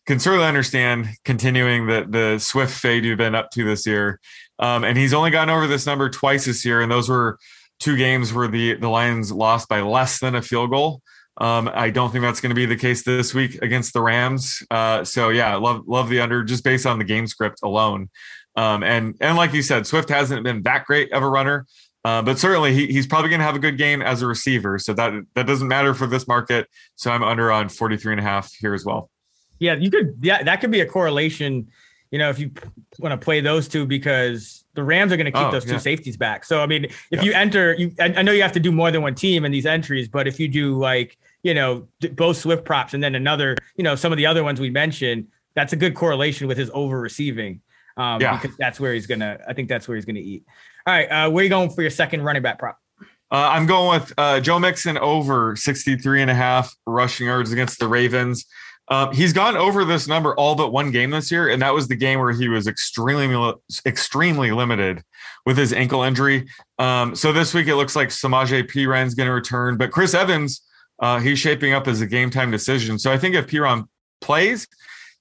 [0.06, 4.20] can certainly understand continuing the, the swift fade you've been up to this year.
[4.60, 6.82] Um, and he's only gotten over this number twice this year.
[6.82, 7.40] And those were
[7.80, 11.02] two games where the, the Lions lost by less than a field goal.
[11.38, 14.64] Um, I don't think that's going to be the case this week against the Rams.
[14.72, 18.10] Uh, so yeah, love love the under just based on the game script alone.
[18.56, 21.66] Um, and and like you said, Swift hasn't been that great of a runner,
[22.06, 24.78] uh, but certainly he, he's probably going to have a good game as a receiver.
[24.78, 26.68] So that that doesn't matter for this market.
[26.96, 29.10] So I'm under on 43 and a half here as well.
[29.58, 30.20] Yeah, you could.
[30.22, 31.68] Yeah, that could be a correlation.
[32.12, 32.52] You know, if you
[33.00, 35.72] want to play those two, because the Rams are going to keep oh, those two
[35.72, 35.78] yeah.
[35.80, 36.46] safeties back.
[36.46, 37.22] So I mean, if yeah.
[37.24, 39.52] you enter, you I, I know you have to do more than one team in
[39.52, 43.58] these entries, but if you do like you know both Swift props and then another,
[43.78, 46.70] you know, some of the other ones we mentioned, that's a good correlation with his
[46.72, 47.62] over receiving
[47.98, 48.40] um, yeah.
[48.40, 49.40] because that's where he's gonna.
[49.48, 50.44] I think that's where he's gonna eat.
[50.88, 52.78] All right, uh, where are you going for your second running back prop?
[53.02, 57.80] Uh, I'm going with uh, Joe Mixon over 63 and a half rushing yards against
[57.80, 58.46] the Ravens.
[58.90, 61.88] Um, he's gone over this number all but one game this year, and that was
[61.88, 63.54] the game where he was extremely,
[63.88, 65.02] extremely limited
[65.44, 66.48] with his ankle injury.
[66.78, 70.62] Um, so this week it looks like Samaje Perine's going to return, but Chris Evans,
[71.00, 73.00] uh, he's shaping up as a game time decision.
[73.00, 73.88] So I think if Perine
[74.22, 74.68] plays,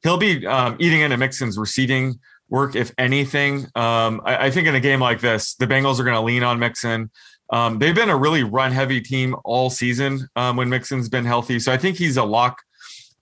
[0.03, 3.67] he'll be um, eating into Mixon's receiving work, if anything.
[3.75, 6.43] Um, I, I, think in a game like this, the Bengals are going to lean
[6.43, 7.11] on Mixon.
[7.51, 11.59] Um, they've been a really run heavy team all season um, when Mixon's been healthy.
[11.59, 12.59] So I think he's a lock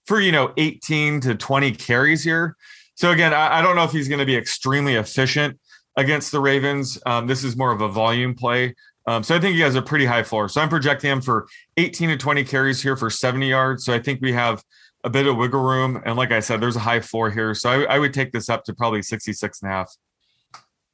[0.05, 2.55] for, you know, 18 to 20 carries here.
[2.95, 5.59] So again, I, I don't know if he's going to be extremely efficient
[5.95, 6.97] against the Ravens.
[7.05, 8.75] Um, this is more of a volume play.
[9.05, 10.47] Um, so I think he has a pretty high floor.
[10.47, 13.83] So I'm projecting him for 18 to 20 carries here for 70 yards.
[13.83, 14.63] So I think we have
[15.03, 16.01] a bit of wiggle room.
[16.05, 17.53] And like I said, there's a high floor here.
[17.53, 19.95] So I, I would take this up to probably 66 and a half.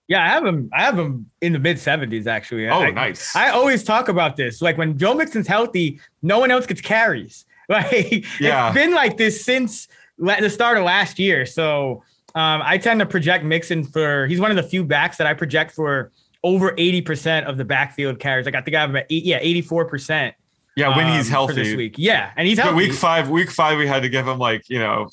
[0.07, 0.71] Yeah, I have him.
[0.73, 2.67] I have him in the mid 70s, actually.
[2.67, 3.35] Oh, I, nice.
[3.35, 4.59] I always talk about this.
[4.61, 7.45] Like when Joe Mixon's healthy, no one else gets carries.
[7.69, 8.69] Like yeah.
[8.69, 11.45] it's been like this since the start of last year.
[11.45, 15.27] So um, I tend to project Mixon for he's one of the few backs that
[15.27, 16.11] I project for
[16.43, 18.47] over 80% of the backfield carries.
[18.47, 20.33] Like I think I have him at eight, yeah, 84%.
[20.79, 21.95] Yeah, when um, he's healthy this week.
[21.97, 22.75] Yeah, and he's healthy.
[22.75, 25.09] week five, week five, we had to give him like you know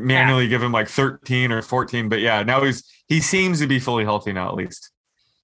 [0.00, 0.50] manually yeah.
[0.50, 4.04] give him like 13 or 14 but yeah now he's he seems to be fully
[4.04, 4.90] healthy now at least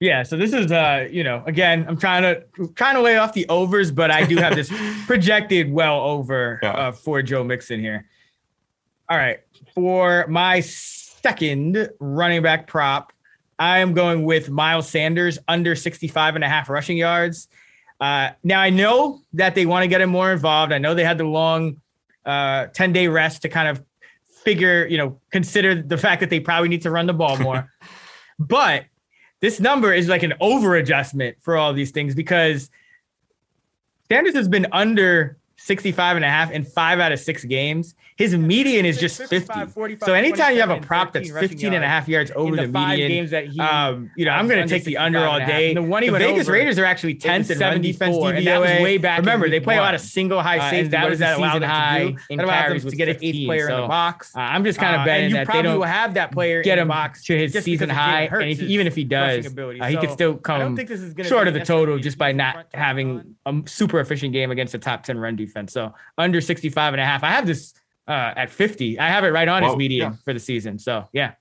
[0.00, 2.42] yeah so this is uh you know again i'm trying to
[2.74, 4.72] trying to lay off the overs but i do have this
[5.06, 6.70] projected well over yeah.
[6.70, 8.06] uh, for joe mixon here
[9.10, 9.40] all right
[9.74, 13.12] for my second running back prop
[13.58, 17.48] i am going with miles sanders under 65 and a half rushing yards
[18.00, 20.72] uh, now I know that they want to get him more involved.
[20.72, 21.80] I know they had the long
[22.24, 23.82] uh, 10 day rest to kind of
[24.44, 27.72] figure, you know, consider the fact that they probably need to run the ball more.
[28.38, 28.84] but
[29.40, 32.70] this number is like an over adjustment for all these things because
[34.10, 35.37] Sanders has been under
[35.68, 37.94] 65 and a half in five out of six games.
[38.16, 39.68] His median is just 50.
[40.02, 42.68] So anytime you have a prop that's 15 and a half yards over the, the
[42.68, 45.74] median, games that he, um, you know, I'm going to take the under all day.
[45.74, 48.82] The, one the Vegas Raiders are actually 10th in run defense DVOA.
[48.82, 49.20] way back.
[49.20, 49.82] Remember, they play one.
[49.82, 50.88] a lot of single high uh, safety.
[50.88, 54.34] that was that allowed high in carries to get an eighth player in the box.
[54.34, 56.88] Uh, I'm just kind of uh, betting that they don't have that player get him
[56.88, 60.76] box to his season high, and even if he does, he could still come
[61.24, 65.02] short of the total just by not having a super efficient game against a top
[65.04, 65.57] 10 run defense.
[65.66, 67.24] So under 65 and a half.
[67.24, 67.74] I have this
[68.06, 68.98] uh, at 50.
[68.98, 70.18] I have it right on Whoa, his median yeah.
[70.24, 70.78] for the season.
[70.78, 71.32] So yeah.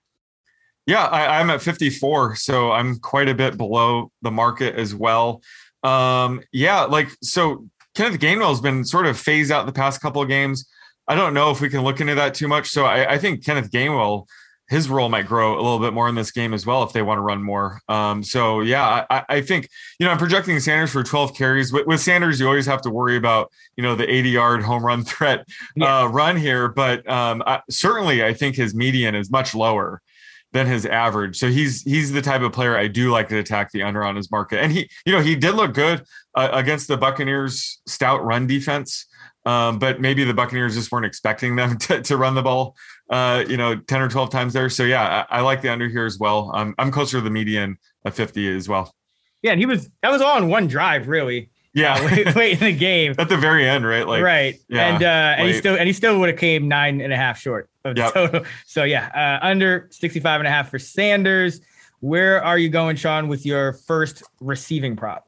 [0.86, 5.42] Yeah, I, am at 54, so I'm quite a bit below the market as well.
[5.84, 10.22] Um, yeah, like so Kenneth Gainwell has been sort of phased out the past couple
[10.22, 10.66] of games.
[11.06, 12.70] I don't know if we can look into that too much.
[12.70, 14.28] So I, I think Kenneth Gainwell
[14.70, 17.02] his role might grow a little bit more in this game as well if they
[17.02, 17.82] want to run more.
[17.88, 21.72] Um, so yeah, I, I, think you know I'm projecting Sanders for 12 carries.
[21.72, 24.86] With, with, Sanders, you always have to worry about you know the 80 yard home
[24.86, 26.02] run threat yeah.
[26.02, 30.02] uh, run here, but um, I, certainly I think his median is much lower
[30.54, 31.38] than his average.
[31.38, 34.16] So he's he's the type of player I do like to attack the under on
[34.16, 36.04] his market, and he you know he did look good
[36.36, 39.07] uh, against the Buccaneers' stout run defense.
[39.48, 42.76] Um, but maybe the Buccaneers just weren't expecting them to, to run the ball
[43.10, 44.70] uh, you know, 10 or 12 times there.
[44.70, 46.52] So yeah, I, I like the under here as well.
[46.54, 48.94] I'm, I'm closer to the median of 50 as well.
[49.42, 49.52] Yeah.
[49.52, 51.50] And he was, that was all in one drive, really.
[51.74, 51.96] Yeah.
[51.96, 53.16] Uh, late, late, in the game.
[53.18, 54.08] At the very end, right?
[54.08, 54.60] Like, right.
[54.68, 57.18] Yeah, and, uh, and he still, and he still would have came nine and a
[57.18, 58.14] half short of the yep.
[58.14, 58.46] total.
[58.66, 61.62] So yeah, uh, under 65 and a half for Sanders.
[62.00, 65.27] Where are you going, Sean, with your first receiving prop?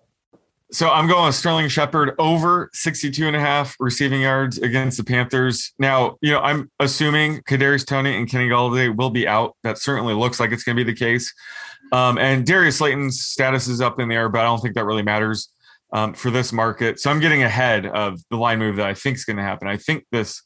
[0.71, 5.73] So I'm going Sterling Shepard over 62 and a half receiving yards against the Panthers.
[5.79, 9.55] Now, you know, I'm assuming Kadarius Toney and Kenny Golladay will be out.
[9.63, 11.33] That certainly looks like it's going to be the case.
[11.91, 14.85] Um, and Darius Slayton's status is up in the air, but I don't think that
[14.85, 15.49] really matters
[15.91, 16.99] um, for this market.
[16.99, 19.67] So I'm getting ahead of the line move that I think is going to happen.
[19.67, 20.43] I think this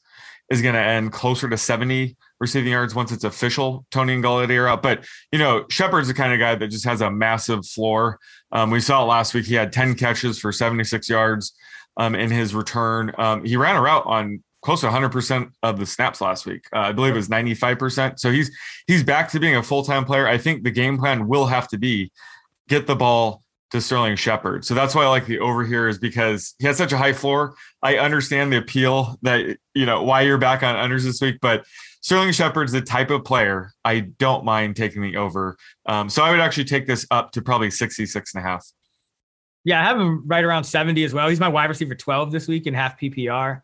[0.50, 3.86] is going to end closer to 70 receiving yards once it's official.
[3.90, 6.86] Toney and Golladay are out, but you know Shepard's the kind of guy that just
[6.86, 8.20] has a massive floor.
[8.52, 9.46] Um, we saw it last week.
[9.46, 11.54] He had 10 catches for 76 yards
[11.98, 13.14] um, in his return.
[13.18, 16.66] Um, he ran a route on close to 100% of the snaps last week.
[16.74, 18.20] Uh, I believe it was 95%.
[18.20, 18.52] So he's
[18.88, 20.28] he's back to being a full-time player.
[20.28, 22.12] I think the game plan will have to be
[22.68, 24.64] get the ball to Sterling Shepard.
[24.66, 27.12] So that's why I like the over here is because he has such a high
[27.12, 27.56] floor.
[27.82, 31.66] I understand the appeal that you know why you're back on unders this week, but
[32.04, 35.56] Sterling Shepard's the type of player I don't mind taking the over.
[35.86, 38.68] Um, so I would actually take this up to probably 66 and a half.
[39.64, 41.30] Yeah, I have him right around 70 as well.
[41.30, 43.62] He's my wide receiver 12 this week in half PPR.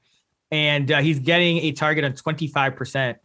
[0.52, 3.16] And uh, he's getting a target on 25%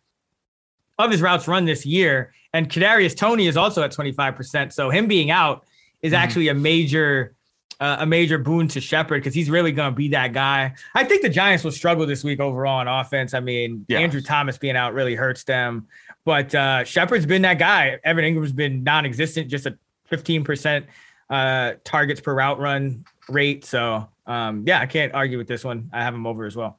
[0.99, 2.33] of his routes run this year.
[2.53, 4.73] And Kadarius Toney is also at 25%.
[4.73, 5.65] So him being out
[6.03, 6.23] is mm-hmm.
[6.23, 7.34] actually a major
[7.81, 10.75] uh, a major boon to Shepard because he's really going to be that guy.
[10.95, 13.35] I think the Giants will struggle this week overall on offense.
[13.35, 13.99] I mean, yeah.
[13.99, 15.89] Andrew Thomas being out really hurts them,
[16.25, 17.99] but uh, Shepard's been that guy.
[18.05, 19.77] Evan Engram's been non-existent, just a
[20.11, 20.85] 15%
[21.31, 23.65] uh, targets per route run rate.
[23.65, 25.91] So um, yeah, I can't argue with this one.
[25.93, 26.79] I have him over as well.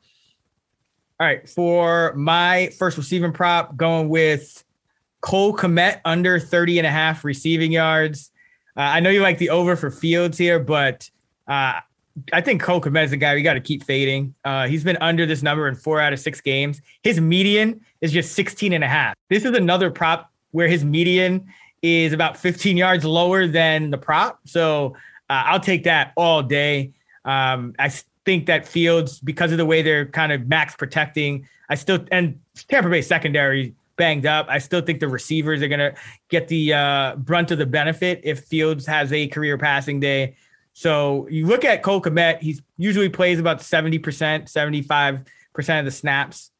[1.17, 4.63] All right, for my first receiving prop, going with
[5.21, 8.31] Cole Kmet under 30 and a half receiving yards.
[8.77, 11.09] Uh, I know you like the over for Fields here, but
[11.47, 11.79] uh,
[12.31, 14.33] I think Cole Kmet is a guy we got to keep fading.
[14.43, 16.81] Uh, he's been under this number in four out of six games.
[17.03, 19.15] His median is just 16 and a half.
[19.29, 21.45] This is another prop where his median
[21.81, 24.39] is about 15 yards lower than the prop.
[24.45, 24.95] So
[25.29, 26.93] uh, I'll take that all day.
[27.25, 27.91] Um, I
[28.25, 32.39] think that Fields, because of the way they're kind of max protecting, I still and
[32.67, 34.47] Tampa Bay secondary banged up.
[34.49, 35.95] I still think the receivers are gonna
[36.29, 40.35] get the uh, brunt of the benefit if Fields has a career passing day.
[40.73, 46.51] So you look at Cole Kmet, he usually plays about 70%, 75% of the snaps.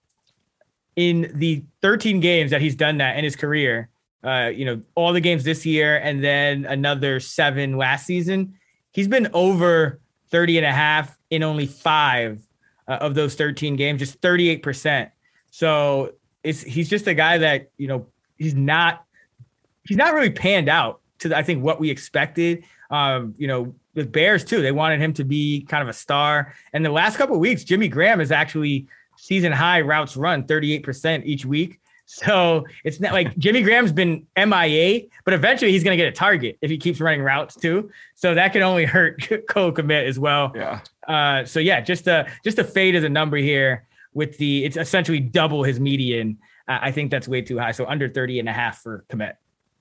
[0.95, 3.89] In the 13 games that he's done that in his career,
[4.23, 8.53] uh, you know, all the games this year and then another seven last season,
[8.91, 9.99] he's been over
[10.31, 12.41] 30 and a half in only five
[12.87, 15.11] uh, of those 13 games, just 38%.
[15.51, 16.13] So
[16.45, 19.03] it's he's just a guy that, you know, he's not
[19.86, 22.63] he's not really panned out to I think what we expected.
[22.91, 26.53] Um, you know, with Bears too, they wanted him to be kind of a star.
[26.73, 31.45] And the last couple weeks, Jimmy Graham is actually season high routes run 38% each
[31.45, 31.79] week.
[32.05, 36.15] So it's not like Jimmy Graham's been MIA, but eventually he's going to get a
[36.15, 37.89] target if he keeps running routes too.
[38.13, 40.51] So that can only hurt Cole Kmet as well.
[40.53, 40.81] Yeah.
[41.08, 44.78] Uh, so yeah, just a just a fade as a number here with the it's
[44.78, 46.39] essentially double his median.
[46.67, 47.71] I think that's way too high.
[47.71, 49.34] So under 30 and a half for Kmet.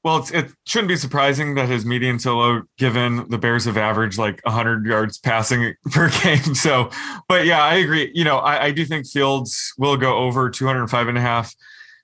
[0.03, 4.19] Well, it shouldn't be surprising that his median so low, given the Bears have averaged
[4.19, 6.55] like 100 yards passing per game.
[6.55, 6.91] So,
[7.27, 8.11] but yeah, I agree.
[8.15, 11.55] You know, I, I do think Fields will go over 205 and a half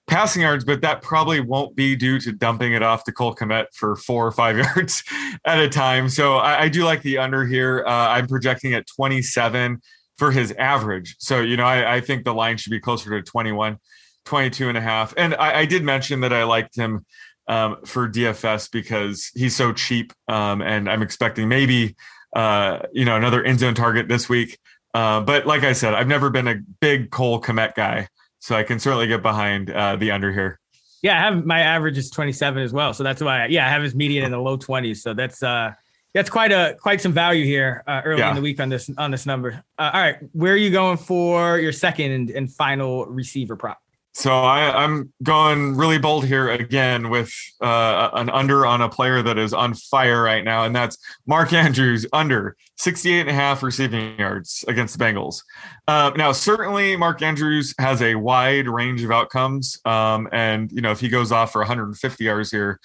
[0.07, 3.67] passing yards, but that probably won't be due to dumping it off to Cole Kmet
[3.75, 5.05] for four or five yards
[5.45, 6.09] at a time.
[6.09, 7.85] So I, I do like the under here.
[7.87, 9.79] Uh, I'm projecting at 27
[10.21, 11.17] for his average.
[11.19, 13.79] So, you know, I, I, think the line should be closer to 21,
[14.27, 15.15] 22 and a half.
[15.17, 17.07] And I, I did mention that I liked him
[17.49, 20.13] um, for DFS because he's so cheap.
[20.29, 21.97] Um, and I'm expecting maybe,
[22.37, 24.59] uh, you know, another end zone target this week.
[24.93, 28.07] Uh, but like I said, I've never been a big Cole Kmet guy.
[28.41, 30.61] So I can certainly get behind uh, the under here.
[31.03, 32.93] Yeah, I have my average is 27 as well.
[32.93, 34.99] So that's why, I, yeah, I have his median in the low 20s.
[34.99, 35.73] So that's uh,
[36.15, 38.31] that's quite a quite some value here uh, early yeah.
[38.31, 39.63] in the week on this on this number.
[39.79, 43.81] Uh, all right, where are you going for your second and, and final receiver prop?
[44.13, 49.23] So I, am going really bold here again with uh, an under on a player
[49.23, 53.63] that is on fire right now, and that's Mark Andrews under 68 and a half
[53.63, 55.43] receiving yards against the Bengals.
[55.87, 60.91] Uh, now, certainly Mark Andrews has a wide range of outcomes, um, and you know
[60.91, 62.81] if he goes off for 150 yards here,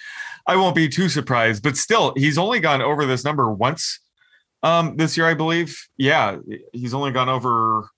[0.45, 1.63] I won't be too surprised.
[1.63, 3.99] But still, he's only gone over this number once
[4.61, 5.87] um, this year, I believe.
[5.97, 6.37] Yeah,
[6.71, 7.89] he's only gone over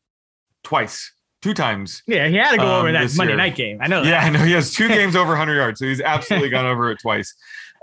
[0.64, 2.04] twice two times.
[2.08, 3.38] Yeah, he had to go um, over that Monday year.
[3.38, 3.80] night game.
[3.82, 4.04] I know.
[4.04, 4.10] That.
[4.10, 4.40] Yeah, I know.
[4.40, 7.34] He has two games over 100 yards, so he's absolutely gone over it twice.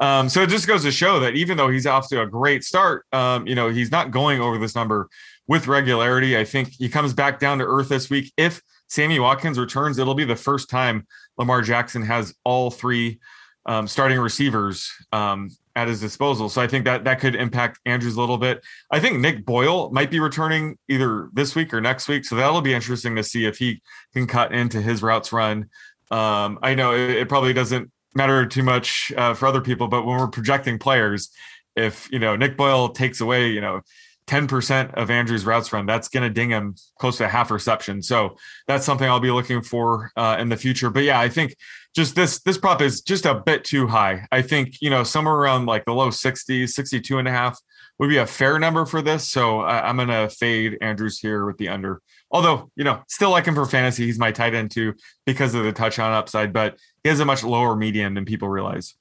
[0.00, 2.64] Um, so it just goes to show that even though he's off to a great
[2.64, 5.08] start, um, you know, he's not going over this number
[5.46, 6.36] with regularity.
[6.36, 8.32] I think he comes back down to earth this week.
[8.36, 11.06] If Sammy Watkins returns, it'll be the first time
[11.38, 13.20] Lamar Jackson has all three
[13.66, 16.48] um, starting receivers um, at his disposal.
[16.48, 18.64] So I think that that could impact Andrews a little bit.
[18.90, 22.24] I think Nick Boyle might be returning either this week or next week.
[22.24, 23.82] So that'll be interesting to see if he
[24.12, 25.70] can cut into his routes run.
[26.10, 30.04] Um, I know it, it, probably doesn't matter too much uh, for other people, but
[30.06, 31.30] when we're projecting players,
[31.74, 33.80] if you know Nick Boyle takes away, you know,
[34.26, 38.02] 10% of Andrew's routes run, that's going to ding him close to half reception.
[38.02, 40.90] So that's something I'll be looking for uh, in the future.
[40.90, 41.54] But yeah, I think
[41.94, 44.26] just this this prop is just a bit too high.
[44.32, 47.60] I think, you know, somewhere around like the low 60s, 62 and a half
[47.98, 49.28] would be a fair number for this.
[49.28, 52.00] So I, I'm going to fade Andrews here with the under.
[52.30, 54.06] Although, you know, still like him for fantasy.
[54.06, 57.44] He's my tight end too because of the touchdown upside, but he has a much
[57.44, 58.94] lower median than people realize.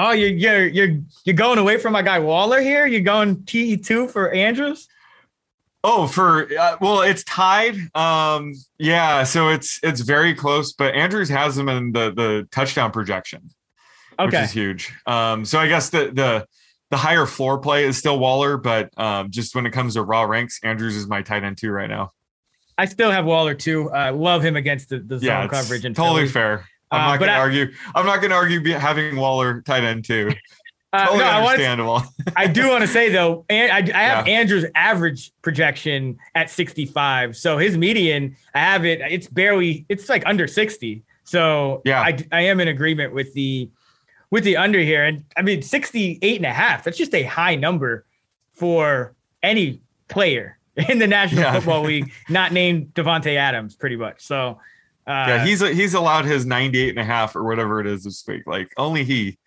[0.00, 2.86] Oh, you're you're you're you're going away from my guy Waller here.
[2.86, 4.86] You're going TE two for Andrews.
[5.82, 7.74] Oh, for uh, well, it's tied.
[7.96, 12.92] Um, yeah, so it's it's very close, but Andrews has him in the the touchdown
[12.92, 13.50] projection,
[14.20, 14.94] which is huge.
[15.04, 16.46] Um, so I guess the the
[16.90, 20.22] the higher floor play is still Waller, but um, just when it comes to raw
[20.22, 22.12] ranks, Andrews is my tight end too right now.
[22.76, 23.90] I still have Waller too.
[23.90, 26.68] I love him against the, the zone Yeah, coverage and totally fair.
[26.90, 27.66] I'm Uh, not but going to I- argue.
[27.94, 30.30] I'm not going to argue be, having Waller tight end too.
[30.90, 32.02] Uh, Totally no, I, understandable.
[32.34, 34.38] I do want to say though, and I, I have Yeah.
[34.38, 37.36] Andrew's average projection at 65.
[37.36, 39.02] So his median, I have it.
[39.02, 39.84] It's barely.
[39.90, 41.02] It's like under 60.
[41.24, 42.00] So Yeah.
[42.00, 43.68] I, I am in agreement with the
[44.30, 45.04] with the under here.
[45.04, 46.84] And I mean 68 and a half.
[46.84, 48.06] That's just a high number
[48.54, 50.56] for any player
[50.88, 51.52] in the National Yeah.
[51.52, 54.22] Football League, not named Davante Adams, pretty much.
[54.22, 54.58] So.
[55.08, 58.22] Uh, yeah, he's he's allowed his 98 and a half or whatever it is this
[58.28, 58.42] week.
[58.46, 59.38] Like only he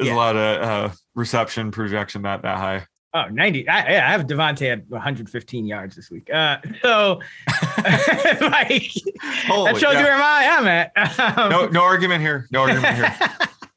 [0.00, 0.14] is Yeah.
[0.14, 2.86] allowed a uh, reception projection that that high.
[3.12, 3.68] Oh, 90.
[3.68, 6.32] I, yeah, I have Davante at 115 yards this week.
[6.32, 7.20] Uh, so,
[8.40, 8.82] like,
[9.46, 9.98] Holy, that shows yeah.
[9.98, 10.92] you where I am at.
[11.38, 12.46] Um, No no argument here.
[12.50, 13.16] No argument here.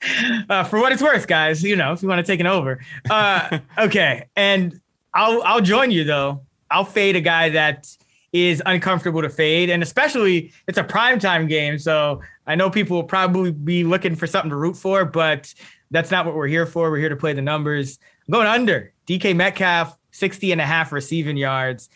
[0.49, 2.79] uh, for what it's worth, guys, you know, if you want to take it over.
[3.09, 4.25] Uh, okay.
[4.35, 4.79] And
[5.13, 6.41] I'll, I'll join you though.
[6.69, 7.87] I'll fade a guy that
[8.33, 9.69] is uncomfortable to fade.
[9.69, 11.77] And especially it's a primetime game.
[11.77, 15.53] So I know people will probably be looking for something to root for, but
[15.91, 16.89] that's not what we're here for.
[16.89, 17.99] We're here to play the numbers.
[18.27, 21.89] I'm going under DK Metcalf, 60 and a half receiving yards.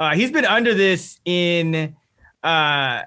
[0.00, 1.94] Uh, he's been under this in
[2.42, 3.02] uh,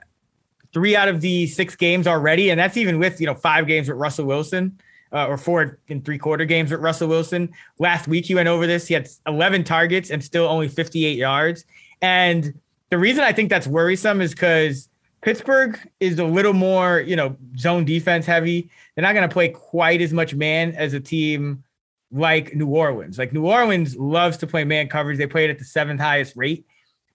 [0.72, 3.90] three out of the six games already, and that's even with you know five games
[3.90, 4.80] with Russell Wilson,
[5.12, 7.52] uh, or four and three quarter games with Russell Wilson.
[7.80, 8.88] Last week he went over this.
[8.88, 11.66] He had 11 targets and still only 58 yards.
[12.02, 12.54] And
[12.90, 14.90] the reason I think that's worrisome is because
[15.22, 18.70] Pittsburgh is a little more you know zone defense heavy.
[18.96, 21.64] They're not going to play quite as much man as a team
[22.12, 23.18] like New Orleans.
[23.18, 25.18] Like New Orleans loves to play man coverage.
[25.18, 26.66] They play it at the seventh highest rate.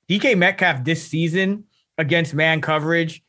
[0.09, 1.65] DK Metcalf this season
[1.99, 3.23] against man coverage,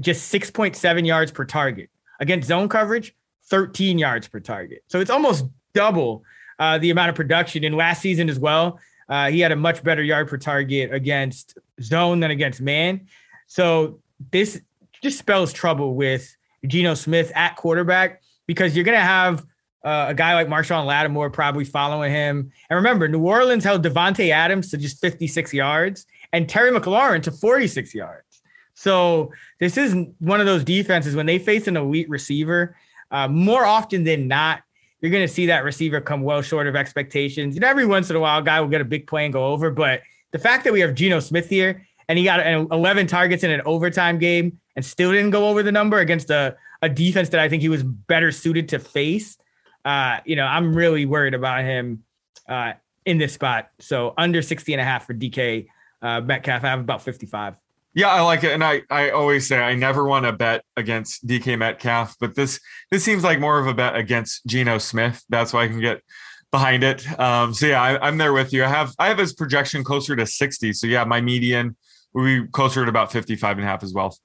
[0.00, 1.90] just 6.7 yards per target.
[2.20, 3.14] Against zone coverage,
[3.46, 4.82] 13 yards per target.
[4.88, 6.24] So it's almost double
[6.58, 7.64] uh, the amount of production.
[7.64, 11.58] In last season as well, uh, he had a much better yard per target against
[11.82, 13.06] zone than against man.
[13.46, 14.00] So
[14.32, 14.60] this
[15.02, 16.34] just spells trouble with
[16.66, 19.44] Geno Smith at quarterback because you're going to have
[19.84, 22.50] uh, a guy like Marshon Lattimore probably following him.
[22.70, 27.30] And remember, New Orleans held Davante Adams to just 56 yards and Terry McLaurin to
[27.30, 28.42] 46 yards.
[28.74, 32.76] So this is one of those defenses when they face an elite receiver,
[33.10, 34.62] uh, more often than not,
[35.04, 37.54] you're going to see that receiver come well short of expectations.
[37.54, 39.34] You know, every once in a while, a guy will get a big play and
[39.34, 39.70] go over.
[39.70, 40.00] But
[40.32, 43.50] the fact that we have Geno Smith here and he got an 11 targets in
[43.50, 47.40] an overtime game and still didn't go over the number against a, a defense that
[47.40, 49.36] I think he was better suited to face.
[49.84, 52.04] Uh, you know, I'm really worried about him
[52.48, 52.72] uh,
[53.04, 53.68] in this spot.
[53.80, 55.66] So under 60 and a half for DK
[56.00, 56.64] uh, Metcalf.
[56.64, 57.56] I have about 55.
[57.94, 61.26] Yeah, I like it, and I I always say I never want to bet against
[61.26, 65.22] DK Metcalf, but this this seems like more of a bet against Geno Smith.
[65.28, 66.02] That's why I can get
[66.50, 67.08] behind it.
[67.18, 68.64] Um, so yeah, I, I'm there with you.
[68.64, 70.72] I have I have his projection closer to 60.
[70.72, 71.76] So yeah, my median
[72.14, 74.16] would be closer to about 55 and a half as well.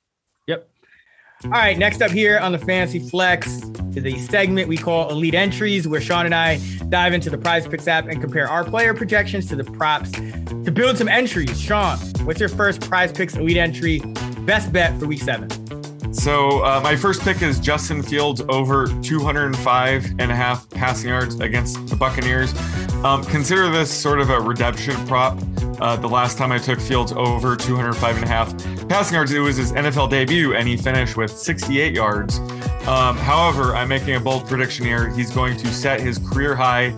[1.46, 3.62] All right, next up here on the Fantasy Flex
[3.96, 6.58] is a segment we call Elite Entries, where Sean and I
[6.90, 10.70] dive into the Prize Picks app and compare our player projections to the props to
[10.70, 11.58] build some entries.
[11.62, 14.00] Sean, what's your first Prize Picks Elite Entry
[14.42, 15.48] best bet for Week Seven?
[16.12, 21.40] So uh, my first pick is Justin Fields over 205 and a half passing yards
[21.40, 22.54] against the Buccaneers.
[23.04, 25.40] Um, consider this sort of a redemption prop.
[25.80, 29.40] Uh, the last time I took Fields over 205 and a half passing yards, it
[29.40, 32.40] was his NFL debut, and he finished with 68 yards.
[32.88, 35.10] Um, however, I'm making a bold prediction here.
[35.10, 36.96] He's going to set his career high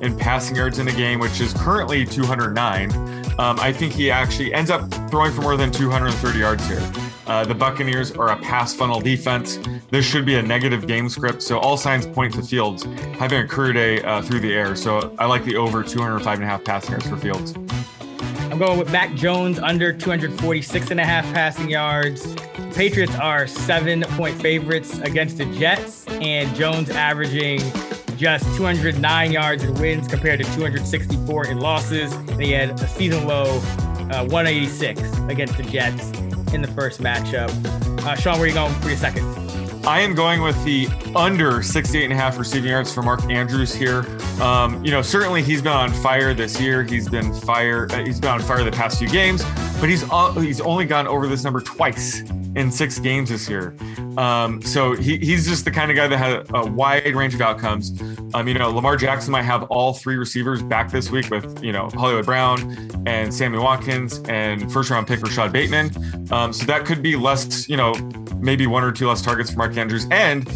[0.00, 2.92] in passing yards in a game, which is currently 209.
[3.38, 6.80] Um, I think he actually ends up throwing for more than 230 yards here.
[7.26, 9.58] Uh, the Buccaneers are a pass funnel defense.
[9.90, 12.84] This should be a negative game script, so all signs point to Fields
[13.18, 14.76] having a career day uh, through the air.
[14.76, 17.54] So I like the over 205 and a half passing yards for Fields.
[18.50, 22.34] I'm going with Mac Jones under 246 and a half passing yards.
[22.74, 26.06] Patriots are seven point favorites against the Jets.
[26.08, 27.60] and Jones averaging
[28.16, 32.12] just 209 yards in wins compared to 264 in losses.
[32.12, 33.56] And he had a season low
[34.10, 36.12] uh, 186 against the Jets
[36.54, 37.50] in the first matchup.
[38.04, 39.24] Uh, Sean, where are you going for your second?
[39.86, 43.74] I am going with the under 68 and a half receiving yards for Mark Andrews
[43.74, 44.06] here.
[44.40, 46.82] Um, you know, certainly he's been on fire this year.
[46.82, 47.86] He's been fire.
[47.90, 49.44] Uh, he's been on fire the past few games,
[49.80, 52.22] but he's uh, he's only gone over this number twice
[52.56, 53.76] in six games this year.
[54.16, 57.40] Um, so he, he's just the kind of guy that had a, wide range of
[57.40, 58.00] outcomes.
[58.32, 61.72] Um, you know, Lamar Jackson might have all three receivers back this week with, you
[61.72, 65.90] know, Hollywood Brown and Sammy Watkins and first round pick Rashod Bateman.
[66.32, 67.94] Um, so that could be less, you know,
[68.38, 70.06] maybe one or two less targets for Mark Andrews.
[70.10, 70.48] And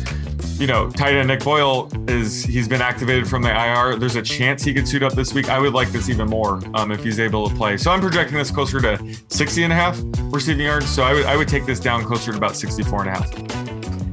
[0.58, 3.96] you know, tight end Nick Boyle is he's been activated from the IR.
[3.96, 5.48] There's a chance he could suit up this week.
[5.48, 7.76] I would like this even more um, if he's able to play.
[7.76, 10.00] So I'm projecting this closer to 60 and a half
[10.32, 10.88] receiving yards.
[10.88, 13.34] So I would I would take this down closer to about 64 and a half.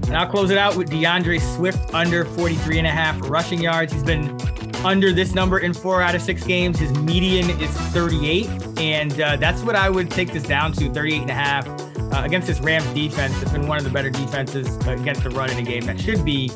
[0.06, 3.92] And I'll close it out with D'Andre Swift under 43 and a half rushing yards.
[3.92, 4.40] He's been
[4.86, 6.78] under this number in four out of six games.
[6.78, 8.48] His median is 38.
[8.78, 11.66] And uh, that's what I would take this down to 38 and a half
[12.16, 13.40] uh, against this Rams defense.
[13.42, 16.24] It's been one of the better defenses against the run in a game that should
[16.24, 16.50] be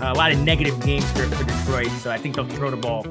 [0.00, 1.90] uh, a lot of negative game script for Detroit.
[2.00, 3.04] So I think they'll throw the ball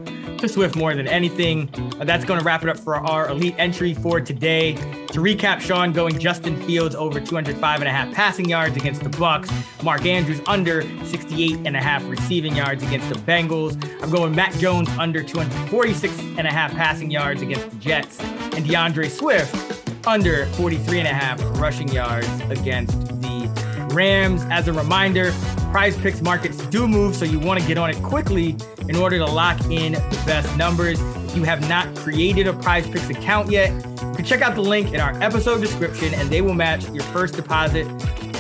[0.44, 1.70] to Swift more than anything.
[2.00, 4.74] Uh, that's going to wrap it up for our elite entry for today.
[4.74, 9.10] To recap, Sean going Justin Fields over 205 and a half passing yards against the
[9.10, 9.50] Bucks.
[9.82, 13.74] Mark Andrews under 68 and a half receiving yards against the Bengals.
[14.04, 18.20] I'm going Mac Jones under 246 and a half passing yards against the Jets.
[18.20, 19.73] And D'Andre Swift
[20.06, 24.44] under 43 and a half rushing yards against the Rams.
[24.50, 25.32] As a reminder,
[25.72, 28.56] prize picks markets do move, so you want to get on it quickly
[28.88, 31.00] in order to lock in the best numbers.
[31.02, 34.62] If you have not created a prize picks account yet, you can check out the
[34.62, 37.88] link in our episode description and they will match your first deposit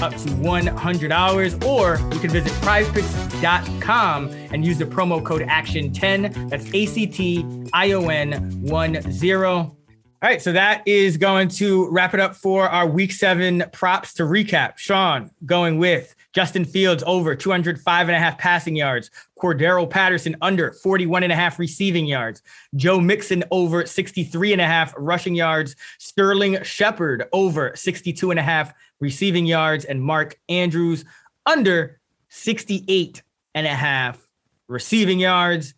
[0.02, 6.66] up to $100 or you can visit prizepicks.com and use the promo code action10 that's
[6.74, 8.32] a-c-t-i-o-n
[8.66, 9.83] 10
[10.24, 14.14] all right, so that is going to wrap it up for our week seven props
[14.14, 14.78] to recap.
[14.78, 20.72] Sean going with Justin Fields over 205 and a half passing yards, Cordarrelle Patterson under
[20.72, 22.42] 41 and a half receiving yards,
[22.78, 28.44] Joe Mixon over 63 and a half rushing yards, Sterling Shepard over 62 and a
[28.44, 31.04] half receiving yards, and Mark Andrews
[31.46, 32.00] under
[32.30, 33.22] 68
[33.56, 34.26] and a half
[34.70, 35.74] receiving yards.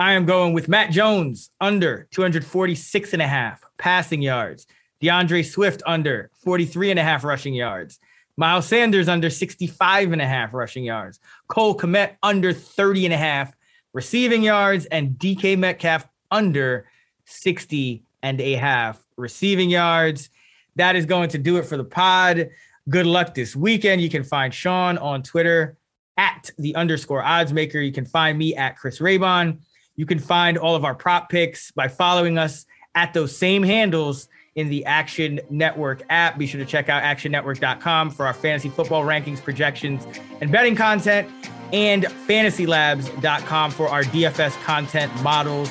[0.00, 4.66] I am going with Mac Jones under 246 and a half passing yards.
[5.00, 7.98] D'Andre Swift under 43 and a half rushing yards.
[8.36, 11.18] Miles Sanders under 65 and a half rushing yards.
[11.48, 13.52] Cole Kmet under 30 and a half
[13.92, 16.86] receiving yards and DK Metcalf under
[17.24, 20.30] 60 and a half receiving yards.
[20.76, 22.50] That is going to do it for the pod.
[22.88, 24.00] Good luck this weekend.
[24.00, 25.76] You can find Sean on Twitter
[26.16, 27.80] at the underscore odds maker.
[27.80, 29.58] You can find me at Chris Raybon.
[29.98, 34.28] You can find all of our prop picks by following us at those same handles
[34.54, 36.38] in the Action Network app.
[36.38, 40.06] Be sure to check out actionnetwork.com for our fantasy football rankings, projections,
[40.40, 41.28] and betting content,
[41.72, 45.68] and fantasylabs.com for our DFS content models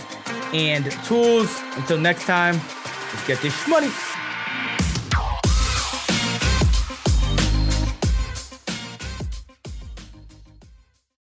[0.54, 1.62] and tools.
[1.78, 2.60] Until next time,
[3.14, 3.90] let's get this money.